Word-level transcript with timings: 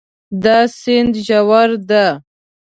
دا 0.43 0.57
سیند 0.79 1.13
ژور 1.25 1.69
ده 1.89 2.05